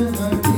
never 0.00 0.49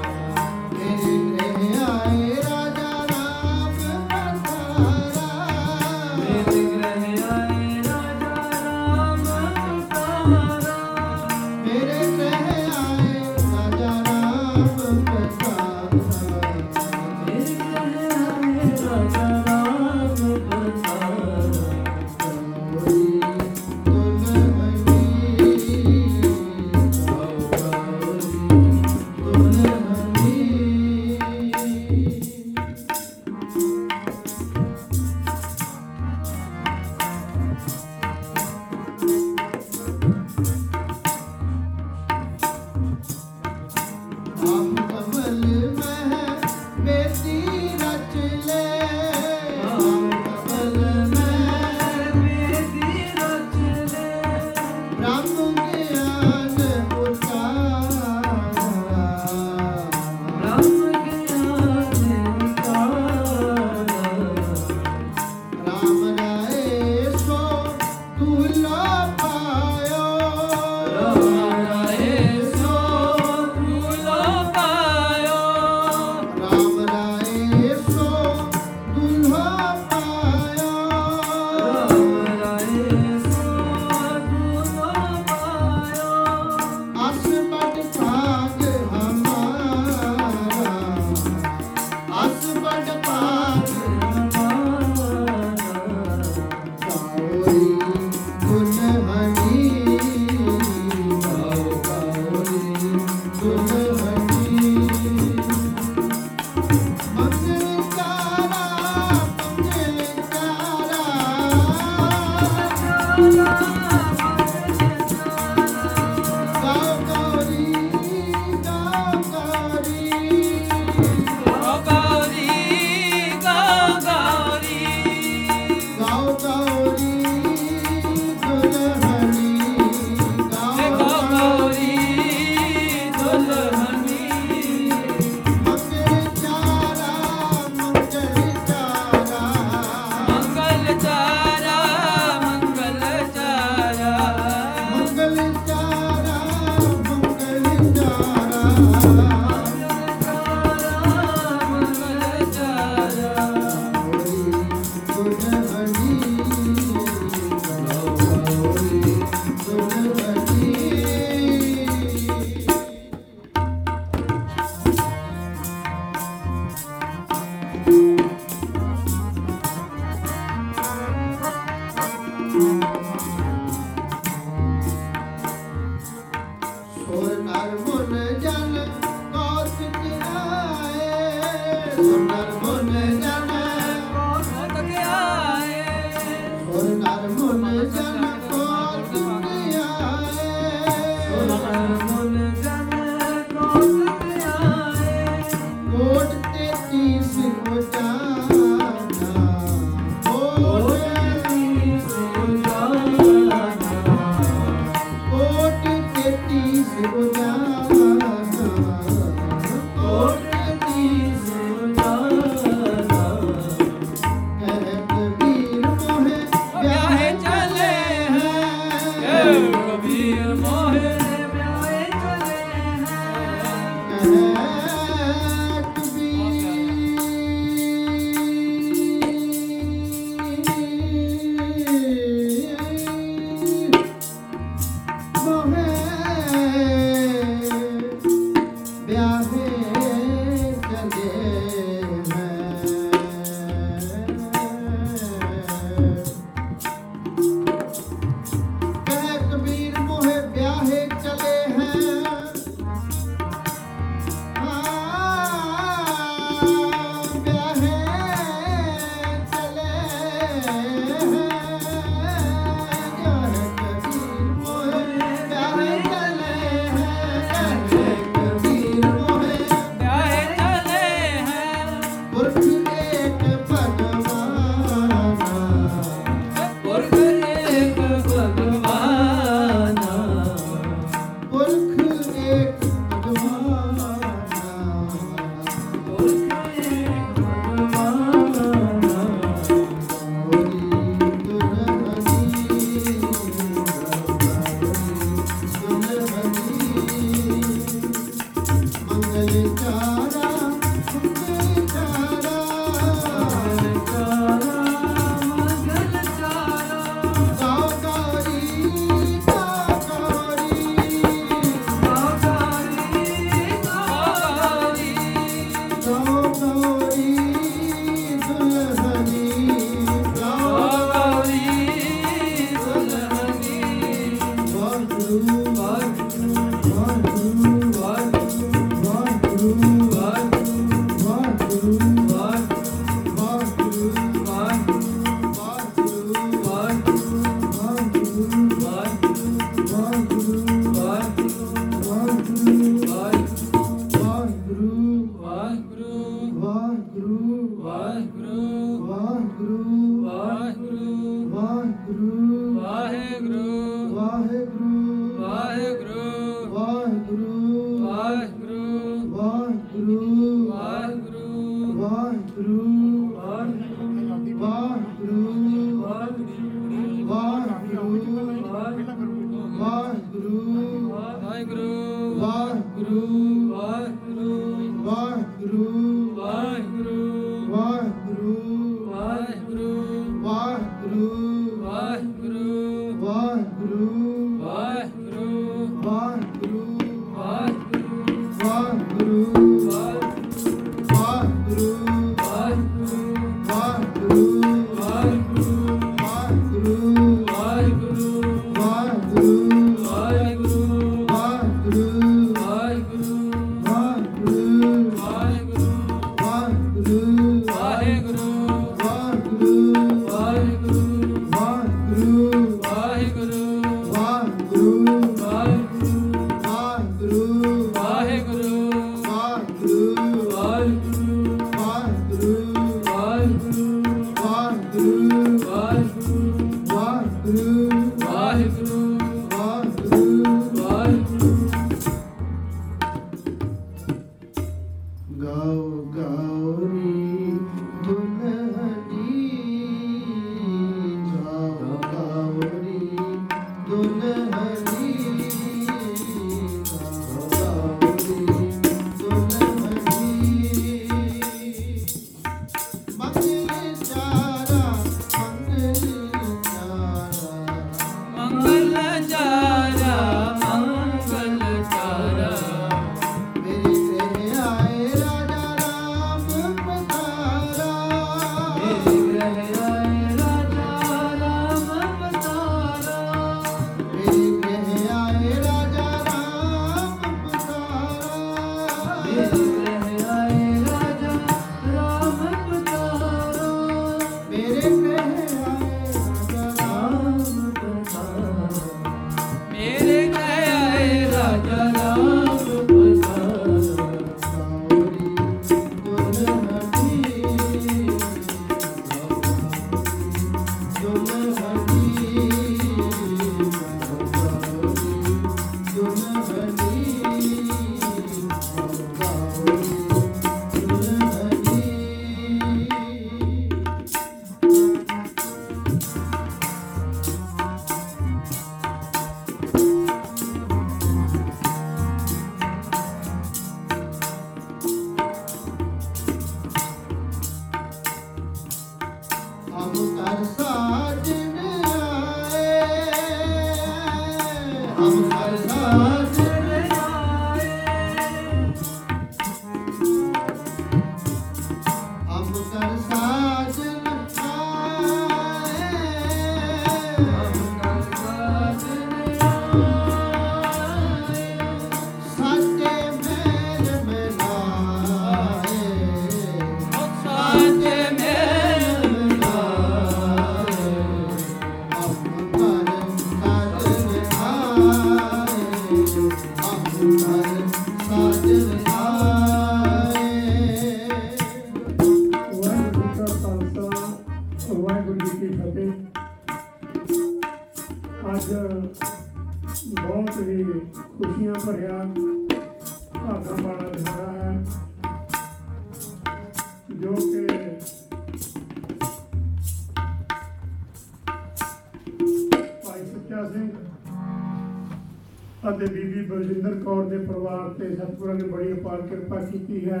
ਨੇ 598.96 599.08
ਕਿਰਪਾ 599.08 599.40
ਕੀਤੀ 599.44 599.88
ਹੈ। 599.90 600.00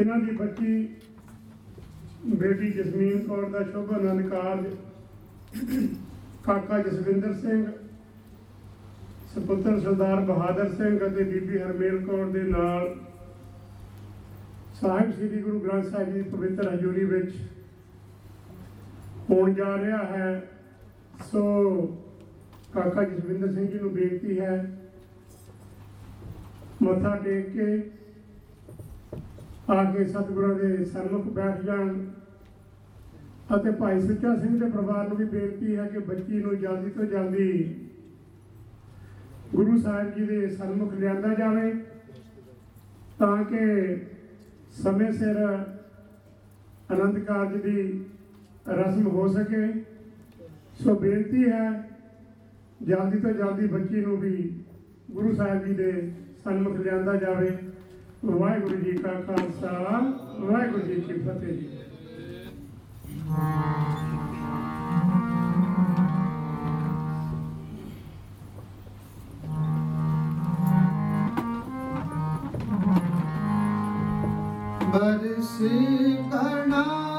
ਇਹਨਾਂ 0.00 0.18
ਦੀ 0.18 0.36
ਬੱਚੀ 0.36 0.88
ਬੇਟੀ 2.36 2.70
ਜਸਮੀਨ 2.72 3.18
ਕੌਰ 3.26 3.48
ਦਾ 3.50 3.62
ਸ਼ੁਭ 3.62 3.92
ਆਨੰਦ 3.92 4.28
ਕਾਰਜ 4.28 4.64
ਕਾਕਾ 6.44 6.78
ਜਸਵਿੰਦਰ 6.82 7.34
ਸਿੰਘ, 7.34 7.64
ਸੁਪੁੱਤਰ 9.34 9.80
ਸਰਦਾਰ 9.80 10.20
ਬਹਾਦਰ 10.24 10.70
ਸਿੰਘ 10.74 10.96
ਅਤੇ 11.06 11.24
ਬੀਬੀ 11.24 11.58
ਹਰਮੇਲ 11.58 11.98
ਕੌਰ 12.06 12.26
ਦੇ 12.26 12.42
ਨਾਲ 12.42 12.94
ਸਾਹਿਬ 14.80 15.10
ਸ੍ਰੀ 15.12 15.42
ਗੁਰੂ 15.42 15.60
ਗ੍ਰੰਥ 15.60 15.86
ਸਾਹਿਬ 15.86 16.12
ਜੀ 16.12 16.22
ਦੀ 16.22 16.30
ਪਵਿੱਤਰ 16.30 16.74
ਹਜ਼ੂਰੀ 16.74 17.04
ਵਿੱਚ 17.04 17.32
ਹੋਣ 19.30 19.54
ਜਾ 19.54 19.76
ਰਿਹਾ 19.76 20.04
ਹੈ। 20.04 20.42
ਸੋ 21.30 21.42
ਕਾਕਾ 22.72 23.02
ਜਸਵਿੰਦਰ 23.04 23.52
ਸਿੰਘ 23.54 23.66
ਜੀ 23.66 23.78
ਨੂੰ 23.78 23.92
ਬੇਨਤੀ 23.92 24.38
ਹੈ 24.40 24.79
ਮੱਥਾ 26.82 27.14
ਟੇਕ 27.16 27.48
ਕੇ 27.52 27.82
ਆ 29.70 29.82
ਕੇ 29.92 30.04
ਸਤਿਗੁਰਾਂ 30.04 30.54
ਦੇ 30.54 30.84
ਸਨਮੁਖ 30.84 31.26
ਬੈਠ 31.34 31.60
ਜਾਣ। 31.62 31.88
ਅਤੇ 33.56 33.70
ਭਾਈ 33.70 34.00
ਸੁੱਚਾ 34.00 34.34
ਸਿੰਘ 34.36 34.58
ਦੇ 34.60 34.70
ਪਰਿਵਾਰ 34.70 35.08
ਨੂੰ 35.08 35.16
ਵੀ 35.16 35.24
ਬੇਨਤੀ 35.24 35.76
ਹੈ 35.76 35.86
ਕਿ 35.86 35.98
ਬੱਚੀ 35.98 36.42
ਨੂੰ 36.42 36.56
ਜਲਦੀ 36.58 36.90
ਤੋਂ 36.90 37.04
ਜਲਦੀ 37.04 37.76
ਗੁਰੂ 39.54 39.76
ਸਾਹਿਬ 39.80 40.14
ਜੀ 40.14 40.26
ਦੇ 40.26 40.48
ਸਨਮੁਖ 40.48 40.94
ਲਿਆਂਦਾ 40.94 41.34
ਜਾਵੇ, 41.34 41.72
ਤਾਂ 43.18 43.44
ਕਿ 43.44 43.96
ਸਮੇਂ 44.72 45.10
ਸਿਰ 45.12 45.36
ਅਨੰਦ 46.92 47.18
ਕਾਰਜ 47.18 47.56
ਦੀ 47.62 48.04
ਰਸਮ 48.70 49.06
ਹੋ 49.06 49.26
ਸਕੇ। 49.28 49.66
ਸੋ 50.84 50.94
ਬੇਨਤੀ 50.94 51.44
ਹੈ, 51.44 51.70
ਜਲਦੀ 52.82 53.18
ਤੋਂ 53.18 53.32
ਜਲਦੀ 53.32 53.66
ਬੱਚੀ 53.66 54.00
ਨੂੰ 54.00 54.16
ਵੀ 54.16 54.36
ਗੁਰੂ 55.10 55.34
ਸਾਹਿਬ 55.34 55.64
ਜੀ 55.64 55.74
ਦੇ 55.74 55.92
ਸਨਮੁਖ 56.44 56.76
ਲਿਆਂਦਾ 56.76 57.14
ਜਾਵੇ। 57.16 57.56
ਵਾਹਿਗੁਰੂ 58.24 58.76
ਜੀ 58.76 58.92
ਕਾ 58.92 59.12
ਖਾਲਸਾ 59.26 59.70
ਵਾਹਿਗੁਰੂ 60.40 60.86
ਜੀ 60.86 61.00
ਕੀ 61.00 61.12
ਫਤਿਹ 61.20 61.52
ਜੀ। 61.52 61.68
ਬਰਸ 74.92 75.56
ਕਰਨਾ 76.32 77.09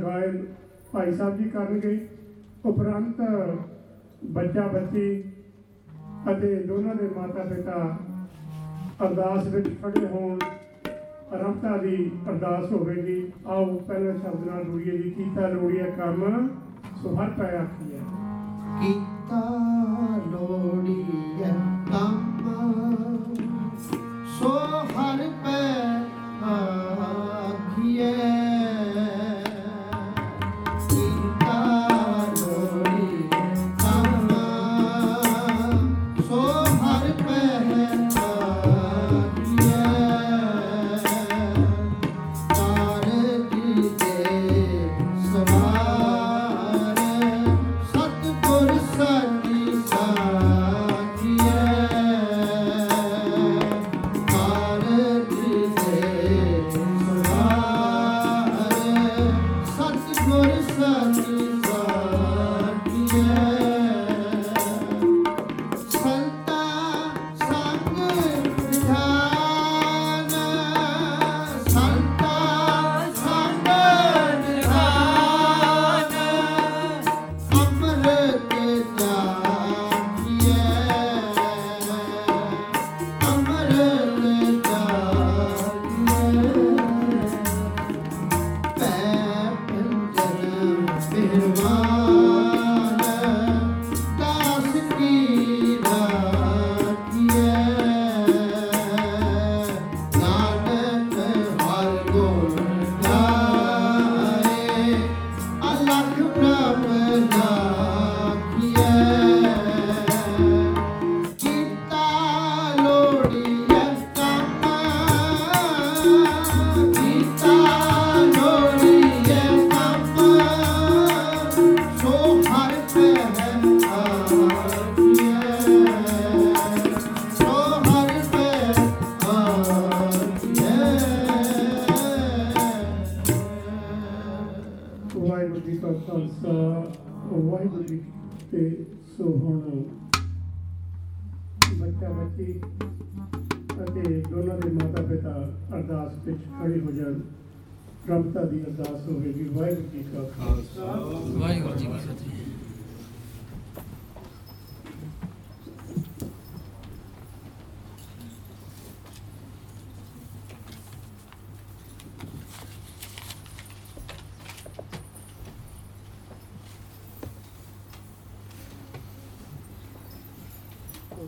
ਡਰਾਇਲ 0.00 0.46
ਭਾਈ 0.92 1.12
ਸਾਹਿਬ 1.12 1.36
ਜੀ 1.36 1.48
ਕਰਨਗੇ 1.48 1.98
ਉਪਰੰਤ 2.66 3.20
ਬੱਚਾ 4.24 4.66
ਬੱਚੀ 4.66 5.22
ਅਤੇ 6.32 6.54
ਦੋਨਾਂ 6.66 6.94
ਦੇ 6.94 7.08
ਮਾਤਾ 7.16 7.44
ਪਿਤਾ 7.44 7.96
ਅਰਦਾਸ 9.02 9.46
ਵਿੱਚ 9.46 9.68
ਖੜੇ 9.82 10.06
ਹੋਣ 10.06 10.38
ਰਮਤਾ 11.32 11.76
ਦੀ 11.76 12.10
ਅਰਦਾਸ 12.30 12.70
ਹੋਵੇਗੀ। 12.72 13.32
ਆਓ 13.46 13.64
ਪਹਿਲੇ 13.88 14.12
ਸ਼ਬਦ 14.12 14.48
ਨਾਲ 14.48 14.64
ਜੁੜੀਏ 14.64 14.96
ਜੀ 14.98 15.10
ਕੀਤਾ 15.10 15.48
ਲੋੜੀਆ 15.48 15.86
ਕੰਮ 15.96 16.48
ਸੋ 17.02 17.14
ਹਰ 17.16 17.30
ਕੀਤਾ 18.80 19.40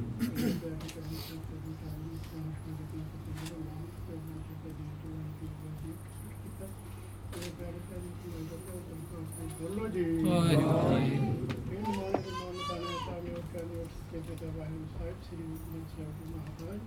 ਬੋਲੋ 9.62 9.88
ਜੀ 9.88 10.24
ਵਾਹਿਗੁਰੂ 10.24 11.48
ਜੀ 11.48 11.62
ਇਹ 11.72 11.82
ਮਾਨ 11.82 12.12
ਦੇ 12.12 12.32
ਮਾਨ 12.32 12.56
ਤਾਨੇ 12.70 13.41
ਤਾਨੇ 13.54 13.80
ਉਹ 13.80 13.86
ਕਹਿੰਦੇ 14.10 14.22
ਉਸ 14.22 14.28
ਤੇ 14.28 14.36
ਤੇ 14.36 14.47
ਵਾਹਿਗੁਰੂ 14.49 14.86
ਸਾਹਿਬ 14.89 15.16
ਸ੍ਰੀ 15.24 15.45
ਗੁਰੂ 15.64 15.86
ਸਾਹਿਬ 15.88 16.12
ਜੀ 16.18 16.26
ਮਹਾਰਾਜ 16.28 16.80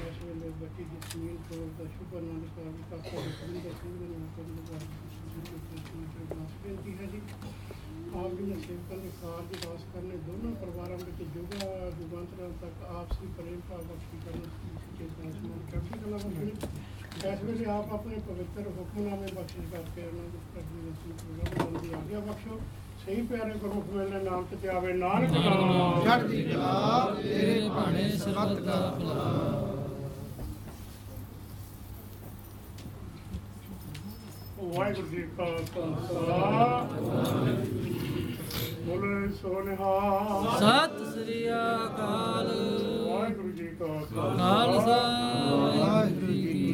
ਇਸ 0.00 0.18
ਵੇਲੇ 0.22 0.50
ਬੱਚੀ 0.60 0.84
ਦੀ 0.84 0.98
ਸੁਨੀਲ 1.04 1.36
ਕੌਰ 1.48 1.70
ਬੇਨਤੀ 6.62 6.92
ਹੈ 6.92 7.06
ਜੀ 7.06 7.20
ਆਪ 8.14 8.34
ਜੀ 8.34 8.44
ਨੇ 8.44 8.58
ਸੇਵਕਾਂ 8.60 8.98
ਦੇ 8.98 9.10
ਕਾਰਜ 9.22 9.66
ਵਾਸ 9.66 9.84
ਕਰਨੇ 9.94 10.16
ਦੋਨੋਂ 10.26 10.52
ਪਰਿਵਾਰਾਂ 10.56 10.98
ਵਿੱਚ 10.98 11.22
ਜੁਗਾ 11.34 11.90
ਜੁਗਾਂਤਰਾਂ 11.98 12.50
ਤੱਕ 12.60 12.84
ਆਪਸੀ 12.90 13.26
ਪ੍ਰੇਮ 13.36 13.60
ਭਾਵ 13.70 13.82
ਬਖਸ਼ੀ 13.84 14.20
ਕਰਨ 14.24 14.46
ਦੀ 14.58 14.70
ਚੇਤਨਾ 14.98 15.30
ਸਮੂਹ 15.30 15.70
ਚੜ੍ਹਦੀ 15.70 15.98
ਕਲਾ 15.98 16.16
ਬਖਸ਼ਣੀ 16.18 16.52
ਇਸ 17.24 17.42
ਵੇਲੇ 17.42 17.64
ਆਪ 17.70 17.92
ਆਪਣੇ 17.92 18.20
ਪਵਿੱਤਰ 18.28 18.70
ਹੁਕਮਨਾਮੇ 18.78 19.32
ਬਖਸ਼ਿਸ਼ 19.32 19.72
ਕਰਕੇ 19.72 20.06
ਉਹਨਾਂ 20.06 20.24
ਨੂੰ 20.24 20.40
ਪ੍ਰਭੂ 20.54 20.82
ਦੇ 20.82 20.92
ਪ੍ਰੋਗਰਾਮ 21.34 21.82
ਦੀ 21.82 21.92
ਆਗਿਆ 21.94 22.20
ਬਖਸ਼ੋ 22.22 22.60
ਸਹੀ 23.04 23.22
ਪਿਆਰੇ 23.22 23.54
ਗੁਰੂ 23.58 23.72
ਹੁਕਮ 23.72 24.24
ਨਾਮ 24.24 24.44
ਤੇ 24.62 24.68
ਆਵੇ 24.68 24.92
ਨਾਨਕ 24.92 25.30
ਨਾਮ 25.30 26.00
ਚੜ੍ਹਦੀ 26.04 26.42
ਕਲਾ 26.42 27.14
ਤੇਰੇ 27.22 27.68
ਭਾਣੇ 27.68 28.08
ਸਰਬੱਤ 28.18 28.60
ਦਾ 28.60 28.78
ਭਲਾ। 28.98 29.24
ਵਾਹਿਗੁਰੂ 34.62 35.08
ਜੀ 35.08 35.22
ਕਾ 35.38 35.44
ਖਾਲਸਾ। 35.74 36.18
ਬੋਲੇ 38.86 39.28
ਸੋਨਿਹਾ 39.40 39.92
ਸਤਿ 40.58 41.10
ਸ੍ਰੀ 41.12 41.40
ਅਕਾਲ। 41.50 42.48
ਵਾਹਿਗੁਰੂ 43.08 43.50
ਜੀ 43.52 43.66
ਕਾ 43.80 43.86
ਖਾਲਸਾ। 44.14 45.00
ਵਾਹਿਗੁਰੂ 45.78 46.32
ਜੀ 46.32 46.69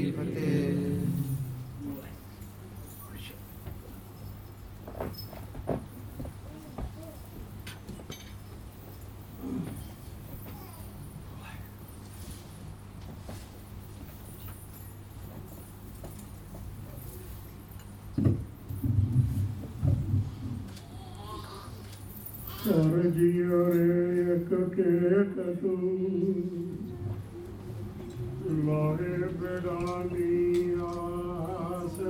ਕਰ 22.67 23.11
ਜੀਓ 23.11 23.67
ਰੇ 23.73 24.35
ਇੱਕ 24.35 24.55
ਕੇ 24.75 24.93
ਕਤੂ 25.25 25.77
ਲਾਹੇ 28.67 29.19
ਬੇੜਾਨੀ 29.41 30.75
ਆਸ। 30.87 32.01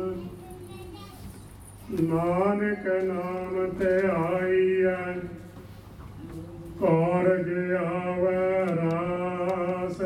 ਨਾਨਕ 2.00 2.86
ਨਾਮ 3.04 3.70
ਤੇ 3.70 3.92
ਆਈਐ, 4.09 5.12
ਕਾਰਜ 6.80 7.50
ਆਵੈ 7.72 8.66
ਰਾਸ। 8.76 9.96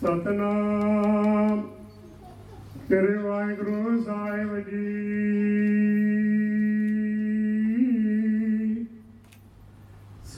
ਸਤਨਾਮ, 0.00 1.62
ਤੇਰੇ 2.88 3.16
ਵਾਹਿਗੁਰੂ 3.16 4.02
ਸਾਹਿਬ 4.02 4.58
ਜੀ। 4.58 5.59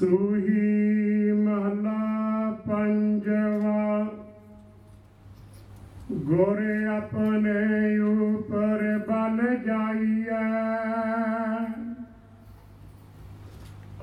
ਸੂਹੀ 0.03 1.32
ਮਹਲਾ 1.32 2.50
ਪੰਜਵਾ। 2.66 4.09
ਗੋਰੇ 6.12 6.86
ਆਪਣੇ 6.86 7.98
ਉਪਰ 7.98 8.98
ਬਲ 9.09 9.57
ਜਾਈਐ। 9.57 10.40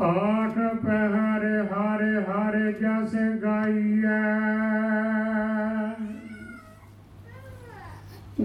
ਆਠ 0.01 0.57
ਪਹਿਰ 0.85 1.67
ਹਰ 1.73 2.03
ਹਰ 2.29 2.71
ਜਸ 2.71 3.15
ਗਾਈਐ। 3.43 4.21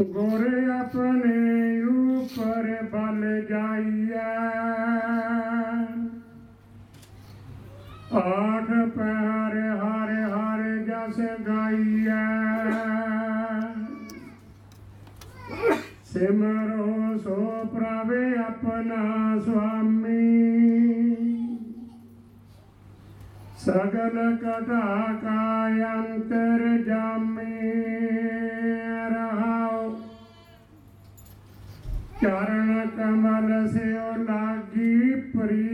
ਗੋਰੇ 0.04 0.64
ਆਪਣੇ 0.80 1.82
ਉਪਰ 1.82 2.82
ਬਲ 2.92 3.44
ਜਾਈਐ। 3.48 4.83
ਆਠ 8.16 8.68
ਪਹਿਰ 8.96 9.56
ਹਰ 9.76 10.10
ਹਰ 10.30 10.62
ਜਸ 10.80 11.18
ਗਾਈਐ 11.40 12.20
ਸਿਮਰੋ 16.04 17.18
ਸੋ 17.18 17.36
ਪ੍ਰਭ 17.72 18.12
ਆਪਣਾ 18.40 19.38
ਸੁਆਮੀ 19.46 20.30
ਸਗਲ 23.58 24.36
ਕਟਾ 24.36 25.06
ਕਾ 25.22 25.68
ਅੰਤਰ 25.92 26.66
ਜਾਮੇ 26.86 27.72
ਰਹਾਉ 29.10 29.90
ਚਰਨ 32.22 32.88
ਕਮਲ 32.96 33.68
ਸਿਓ 33.68 34.12
ਲਾਗੀ 34.18 35.14
ਪ੍ਰੀਤ 35.30 35.73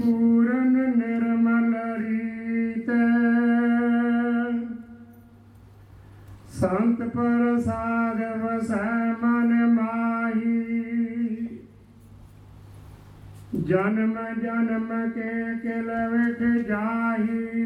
ਪੂਰਨ 0.00 0.98
ਨਿਰਮਲ 0.98 1.74
ਰੀਤ 1.96 2.90
ਸੰਤ 6.48 7.02
ਪ੍ਰਸਾਦ 7.08 8.20
ਵਸੈ 8.38 9.12
ਮਨ 9.22 9.66
ਮਾਹੀ। 9.74 10.60
ਜਨਮ 13.64 14.18
ਜਨਮ 14.42 15.10
ਕੇ 15.10 15.58
ਕਿਲ 15.62 15.90
ਵਿਖ 16.08 16.66
ਜਾਹੀ। 16.66 17.56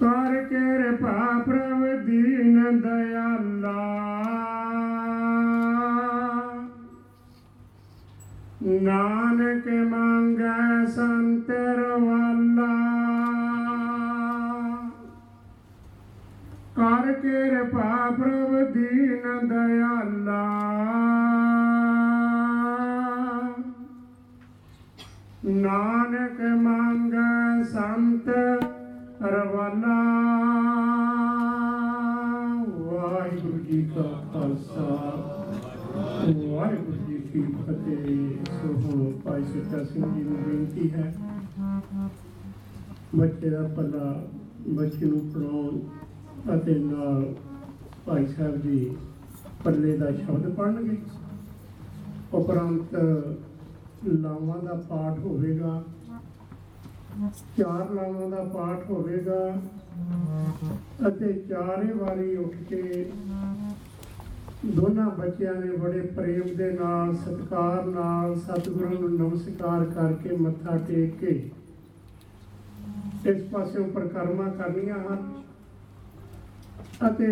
ਕਰ 0.00 0.44
ਕਿਰਪਾ 0.44 1.38
ਪ੍ਰਭ 1.46 2.04
ਦੀਨ 2.04 2.80
ਦਇਆਲਾ। 2.80 4.17
ਨਾਨਕ 8.68 9.68
ਮੰਗੈ 9.68 10.86
ਸੰਤਰ 10.86 11.80
ਵਾਲਾ 11.90 12.66
ਕਰ 16.76 17.12
ਕਿਰਪਾ 17.12 18.10
ਪ੍ਰਭ 18.10 18.72
ਦੀਨ 18.72 19.48
ਦਇਆਲਾ। 19.48 20.42
ਨਾਨਕ 25.44 26.40
ਮੰਗੈ 26.40 27.62
ਸੰਤ 27.62 28.28
ਰਵਾਲਾ। 29.22 29.98
ਵਾਹਿਗੁਰੂ 32.78 33.58
ਜੀ 33.58 33.90
ਕਾ 33.96 34.02
ਖਾਲਸਾ। 34.02 34.84
ਵਾਹਿਗੁਰੂ 36.48 37.04
ਜੀ 37.06 37.18
ਕੀ 37.32 37.42
ਫਤਿਹ। 37.42 38.47
ਸੋ 38.60 38.72
ਹੁਣ 38.74 39.12
ਭਾਈ 39.24 39.44
ਸੁੱਚਾ 39.44 39.82
ਸਿੰਘ 39.84 40.04
ਜੀ 40.04 40.22
ਨੂੰ 40.22 40.36
ਬੇਨਤੀ 40.36 40.90
ਹੈ, 40.90 41.12
ਬੱਚੇ 43.14 43.50
ਦਾ 43.50 43.62
ਪੱਲਾ 43.76 44.14
ਬੱਚੇ 44.68 45.06
ਨੂੰ 45.06 45.20
ਪੜਾਉਣ 45.32 45.78
ਅਤੇ 46.54 46.74
ਨਾਲ 46.80 47.34
ਭਾਈ 48.06 48.26
ਸਾਹਿਬ 48.26 48.60
ਜੀ 48.62 48.96
ਪੱਲੇ 49.64 49.96
ਦਾ 49.98 50.10
ਸ਼ਬਦ 50.12 50.48
ਪੜ੍ਹਨਗੇ। 50.54 50.96
ਉਪਰੰਤ 52.34 52.94
ਲਾਵਾਂ 54.06 54.58
ਦਾ 54.62 54.74
ਪਾਠ 54.88 55.18
ਹੋਵੇਗਾ, 55.18 55.82
ਚਾਰ 57.58 57.90
ਲਾਵਾਂ 57.94 58.30
ਦਾ 58.30 58.44
ਪਾਠ 58.54 58.90
ਹੋਵੇਗਾ 58.90 59.40
ਅਤੇ 61.08 61.32
ਚਾਰੇ 61.48 61.92
ਵਾਰੀ 61.92 62.34
ਉੱਠ 62.36 62.54
ਕੇ 62.68 63.10
ਦੋਨਾਂ 64.66 65.10
ਬੱਚਿਆਂ 65.10 65.54
ਨੇ 65.54 65.76
ਬੜੇ 65.76 66.00
ਪ੍ਰੇਮ 66.16 66.54
ਦੇ 66.56 66.70
ਨਾਲ, 66.72 67.14
ਸਤਿਕਾਰ 67.16 67.84
ਨਾਲ 67.86 68.34
ਸਤਿਗੁਰਾਂ 68.36 68.90
ਨੂੰ 68.90 69.10
ਨਮਸਕਾਰ 69.10 69.84
ਕਰਕੇ 69.86 70.36
ਮੱਥਾ 70.36 70.76
ਟੇਕ 70.88 71.14
ਕੇ 71.16 71.50
ਇਸ 73.26 73.42
ਪਾਸੇ 73.52 73.82
ਪਰਿਕਰਮਾ 73.84 74.48
ਕਰਨੀਆਂ 74.48 74.98
ਹਨ 74.98 75.32
ਅਤੇ 77.08 77.26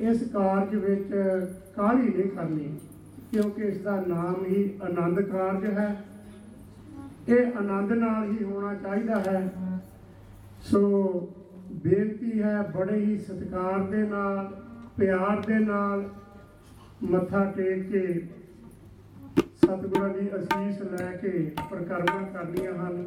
ਇਸ 0.00 0.22
ਕਾਰਜ 0.32 0.74
ਵਿੱਚ 0.74 1.08
ਕਾਹਲੀ 1.76 2.08
ਨਹੀਂ 2.08 2.30
ਕਰਨੀ, 2.30 2.68
ਕਿਉਂਕਿ 3.30 3.62
ਇਸ 3.62 3.78
ਦਾ 3.78 3.96
ਨਾਮ 4.00 4.44
ਹੀ 4.44 4.70
ਆਨੰਦ 4.82 5.20
ਕਾਰਜ 5.22 5.64
ਹੈ। 5.68 6.04
ਇਹ 7.28 7.56
ਆਨੰਦ 7.58 7.92
ਨਾਲ 7.92 8.30
ਹੀ 8.30 8.44
ਹੋਣਾ 8.44 8.74
ਚਾਹੀਦਾ 8.74 9.20
ਹੈ। 9.20 9.50
ਸੋ 10.62 10.80
ਬੇਨਤੀ 11.82 12.40
ਹੈ 12.42 12.62
ਬੜੇ 12.76 12.96
ਹੀ 12.96 13.18
ਸਤਿਕਾਰ 13.18 13.78
ਦੇ 13.80 14.02
ਨਾਲ 14.04 14.56
ਪਿਆਰ 14.98 15.40
ਦੇ 15.40 15.58
ਨਾਲ 15.58 16.02
ਮੱਥਾ 17.10 17.44
ਟੇਕ 17.56 17.82
ਕੇ 17.90 18.00
ਸਤਿਗੁਰਾਂ 19.56 20.08
ਦੀ 20.08 20.28
ਅਸੀਸ 20.36 20.80
ਲੈ 20.82 21.10
ਕੇ 21.16 21.30
ਪ੍ਰਕਰਮਾਂ 21.70 22.22
ਕਰਨੀਆਂ 22.32 22.72
ਹਨ। 22.74 23.06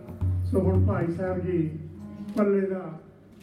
ਸੋ 0.52 0.60
ਹੁਣ 0.60 0.86
ਭਾਈ 0.88 1.12
ਸਾਹਿਬ 1.12 1.40
ਜੀ 1.46 1.60
ਪੱਲੇ 2.38 2.62
ਦਾ 2.62 2.82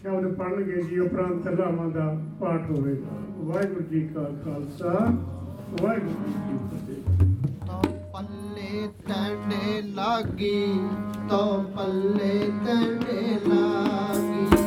ਸ਼ਬਦ 0.02 0.34
ਪੜ੍ਹਨਗੇ 0.34 0.82
ਜੀ, 0.82 0.98
ਉਪਰੰਤ 0.98 1.48
ਲਾਵਾਂ 1.50 1.88
ਦਾ 1.90 2.06
ਪਾਠ 2.40 2.70
ਹੋਵੇਗਾ 2.70 3.16
ਵਾਹਿਗੁਰੂ 3.38 3.84
ਜੀ 3.90 4.00
ਕਾ 4.14 4.24
ਖਾਲਸਾ, 4.44 4.92
ਵਾਹਿਗੁਰੂ 5.82 6.14
ਜੀ 6.26 6.32
ਕੀ 6.46 6.56
ਫਤਿਹ। 6.68 7.00
ਤੋ 7.66 7.82
ਪੱਲੇ 8.12 8.88
ਤਣੇ 9.08 9.82
ਲਾਗੀ 9.94 10.66
ਤੋ 11.30 11.42
ਪੱਲੇ 11.76 12.38
ਤਣੇ 12.66 13.38
ਲਾਗੀ। 13.46 14.57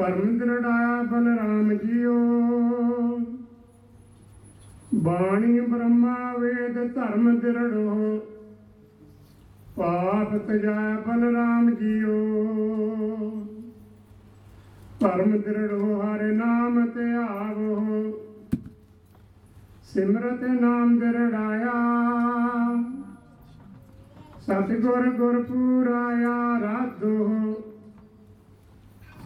ਕਰਮ 0.00 0.38
ਦ੍ਰਿੜਾਇਆ 0.38 1.02
ਬਲਰਾਮ 1.02 1.72
ਜੀਓ। 1.72 2.14
ਬਾਣੀ 4.94 5.60
ਬ੍ਰਹਮਾ 5.60 6.36
ਵੇਦ 6.36 6.94
ਧਰਮ 6.94 7.38
ਦ੍ਰਿੜੋ। 7.38 8.18
ਪਾਪ 9.76 10.36
ਤਜਾਇ 10.36 10.96
ਬਲਰਾਮ 11.06 11.70
ਜੀਓ। 11.70 12.14
ਧਰਮ 15.00 15.40
ਦ੍ਰਿੜੋ, 15.40 16.02
ਹਰਿ 16.02 16.32
ਨਾਮ 16.32 16.86
ਤੇ 16.86 17.14
ਆਵੋ। 17.14 18.12
ਸਿਮਰਤ 19.82 20.42
ਨਾਮ 20.42 20.98
ਦ੍ਰਿੜਾਇਆ। 20.98 21.74
ਸਤਿਗੁਰ 24.40 25.10
ਗੁਰ 25.10 25.42
ਪੂਰਾਇਆ 25.42 26.60
ਰਾਧੋ। 26.60 27.54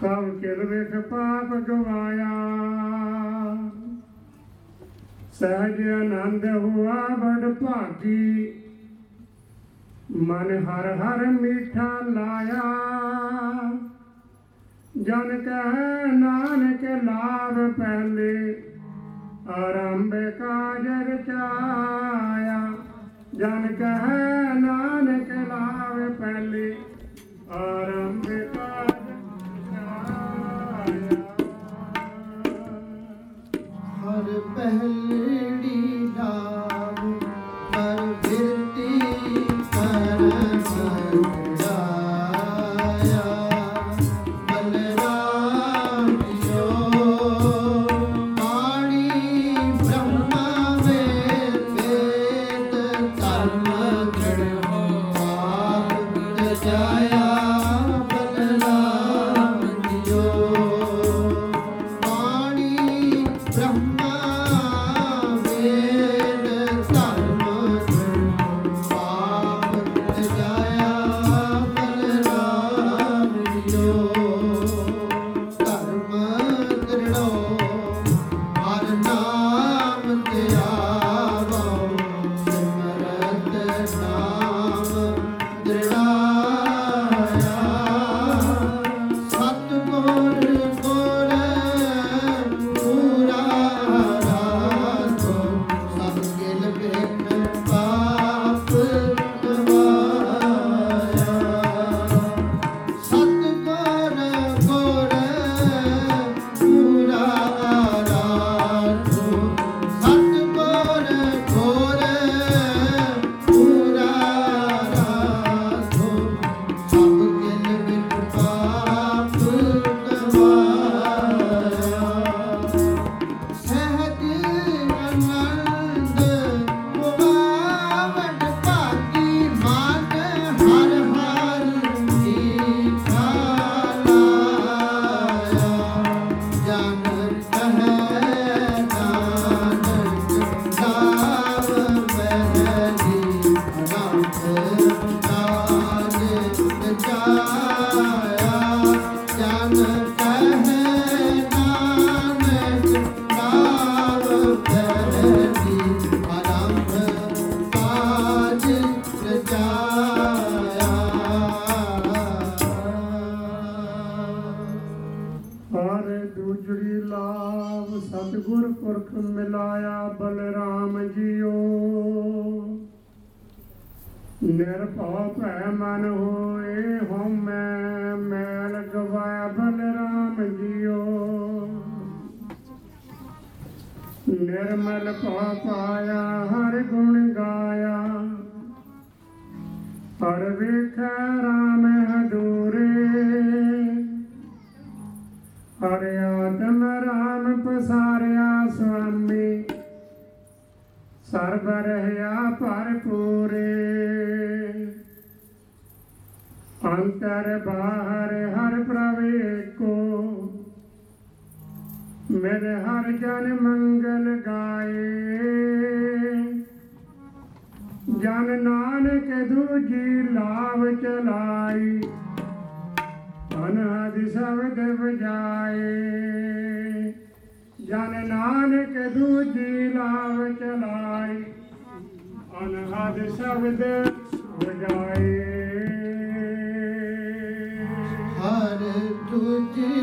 ਸਭ 0.05 0.29
ਕਿਲ 0.31 0.67
ਵਿਖ 0.67 0.97
ਪਾਪ 0.97 1.55
ਗਵਾਇਆ। 1.55 2.33
ਸਹਿਜ 5.33 5.89
ਆਨੰਦ 5.89 6.45
ਹੁਆ 6.45 7.09
ਬੜ 7.09 7.55
ਭਾਗੀ। 7.55 8.53
ਮਨ 10.17 10.65
ਹਰ 10.65 10.97
ਹਰ 10.97 11.27
ਮੀਠਾ 11.27 11.99
ਲਾਇਆ। 12.09 12.73
ਜਨ 15.03 15.45
ਕਹਿ 15.45 16.13
ਨਾਨਕ 16.13 17.05
ਲਾਭ 17.05 17.73
ਪਹਿਲੇ, 17.73 18.63
ਆਰੰਭ 19.49 20.15
ਕਾਜ 20.39 20.87
ਰਚਾਇਆ। 21.09 22.73
ਜਨ 23.35 23.75
ਕਹਿ 23.75 24.55
ਨਾਨਕ 24.55 25.31
ਲਾਭ 25.49 26.13
ਪਹਿਲੇ, 26.13 26.77
ਆਰੰਭ 27.51 28.24
ਹਰ 34.57 35.04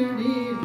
need 0.02 0.61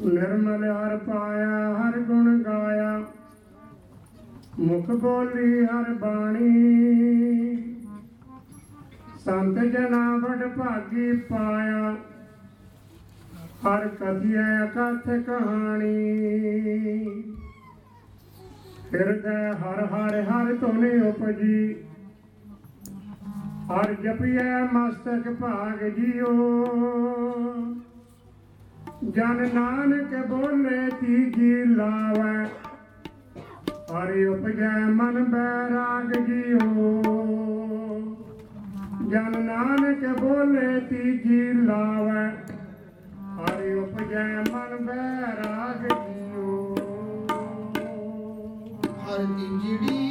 ਨਿਰਮਲ 0.00 0.64
ਹਰ 0.64 0.96
ਪਾਇਆ, 0.96 1.76
ਹਰ 1.76 1.98
ਗੁਣ 1.98 2.42
ਗਾਇਆ। 2.42 3.04
ਮੁਖ 4.58 4.90
ਬੋਲੀ 4.90 5.64
ਹਰ 5.64 5.94
ਬਾਣੀ। 5.94 6.54
ਸੰਤ 9.24 9.58
ਜਨਾ 9.58 10.16
ਵਡ 10.16 10.48
ਭਾਗੀ 10.48 11.16
ਪਾਇਆ, 11.16 11.96
ਹਰ 13.66 13.88
ਕਥਿਐ 13.88 14.64
ਅਕਥ 14.64 15.10
ਕਹਾਣੀ। 15.26 16.08
ਹਿਰਦੈ 18.94 19.52
ਹਰ 19.52 19.86
ਹਰ 19.86 20.22
ਹਰ 20.22 20.54
ਤੋਨੇ 20.54 21.00
ਉਪਜੀ। 21.00 21.76
ਹਰ 23.72 23.94
ਜਪੀਐ 23.94 24.62
ਮਸਤਕ 24.72 25.32
ਭਾਗ 25.32 25.84
ਜੀਓ 25.84 26.64
ਜਨ 29.04 29.48
ਨਾਨਕ 29.54 30.14
ਬੋਲੇ 30.26 30.88
ਤੀਜੀ 30.90 31.64
ਲਾਵੇ। 31.64 32.46
ਹਰਿ 33.92 34.24
ਉਪਜੈ 34.24 34.70
ਮਨ 34.70 35.24
ਬੈਰਾਗ 35.24 36.12
ਜੀਓ 36.26 37.02
ਜਨ 39.08 39.40
ਨਾਨਕ 39.44 40.06
ਬੋਲੇ 40.20 40.80
ਤੀਜੀ 40.80 41.52
ਲਾਵੇ। 41.52 42.28
ਹਰਿ 43.38 43.74
ਉਪਜੈ 43.74 44.26
ਮਨ 44.52 44.76
ਬੈਰਾਗ 44.86 45.86
ਜੀਓ 45.88 46.74
ਹਰ 49.00 49.24
ਤੀਜੜੀ 49.26 50.07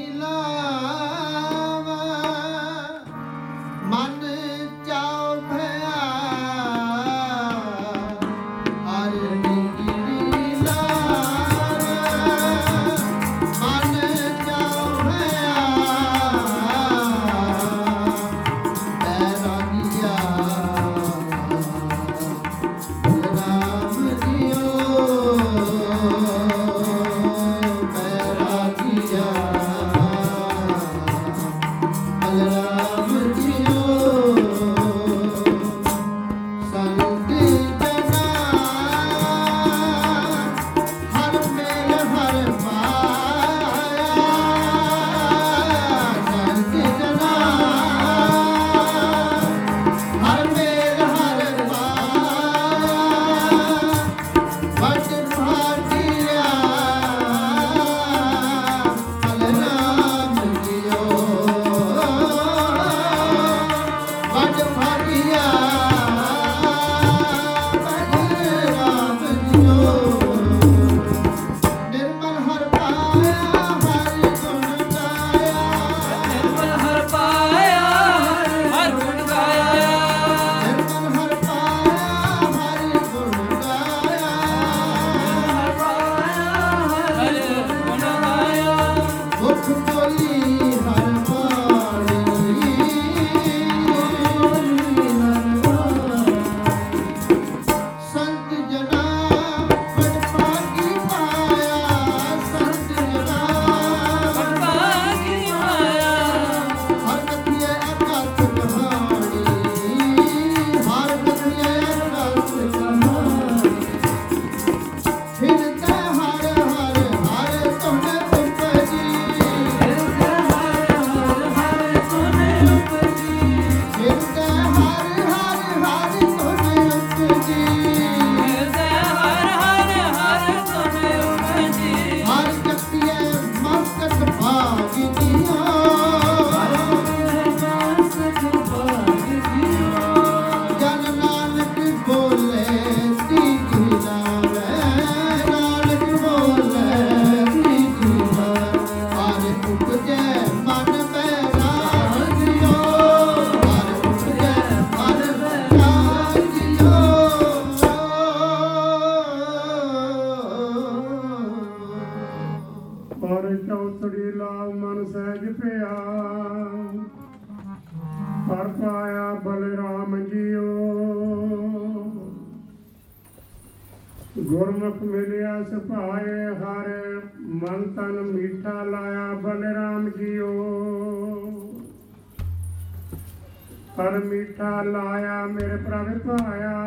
ਹਰ 184.17 184.23
ਮੀਠਾ 184.23 184.81
ਲਾਇਆ 184.81 185.45
ਮੇਰੇ 185.45 185.75
ਪ੍ਰਭ 185.77 186.07
ਪਾਇਆ 186.17 186.77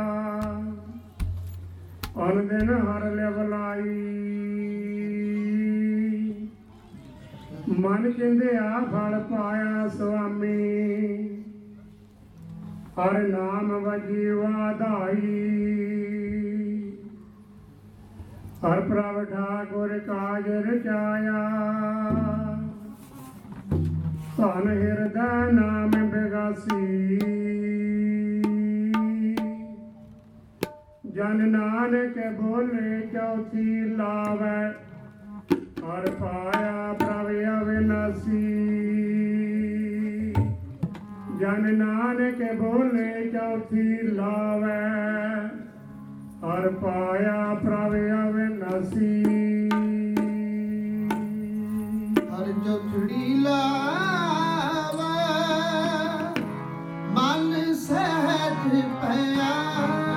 ਅਨ 2.24 2.46
ਦਿਨ 2.46 2.70
ਹਰ 2.70 3.04
ਲਿਵਲਾਈ 3.10 3.98
ਮਨ 7.78 8.10
ਕਹਿੰਦੇ 8.10 8.56
ਆ 8.56 8.80
ਫਲ 8.80 9.18
ਪਾਇਆ 9.20 9.86
ਸੁਆਮੀ। 9.88 10.56
ਹਰ 12.98 13.20
ਨਾਮ 13.22 13.72
ਵਜੀ 13.78 14.28
ਵਾਧਾਈ। 14.30 15.36
ਹਰ 18.64 18.80
ਪ੍ਰਭ 18.80 19.24
ਠਾਕੁਰ 19.24 19.98
ਕਾਜ 19.98 20.48
ਰਚਾਇਆ 20.48 21.38
ਧਨ 24.40 24.68
ਹਿਰਦੈ 24.68 25.52
ਨਾਮ 25.52 25.90
ਬਿਗਾਸੀ। 25.90 27.18
ਜਨ 31.06 31.48
ਨਾਨਕ 31.48 32.16
ਬੋਲੇ 32.40 33.00
ਚੌਥੀ 33.00 33.80
ਲਾਵੈ, 33.80 34.70
ਹਰ 35.80 36.10
ਪਾਇਆ 36.10 36.92
ਪ੍ਰਭ 36.92 37.28
ਅਵਿਨਾਸੀ। 37.60 38.54
ਜਨ 41.40 41.74
ਨਾਨਕ 41.74 42.42
ਬੋਲੇ 42.54 43.30
ਚੌਥੀ 43.30 44.02
ਲਾਵੈ, 44.02 44.88
ਹਰ 46.44 46.68
ਪਾਇਆ 46.68 47.54
ਪ੍ਰਭ 47.54 47.94
ਅਵਿਨਾਸੀ। 48.24 49.49
ਹਰ 52.70 52.78
ਚੌਥੜੀ 52.78 53.34
ਲਾਵਾ। 53.34 55.08
ਮਨ 57.12 57.74
ਸਹਿਜ 57.74 58.80
ਪਿਆ 59.02 60.09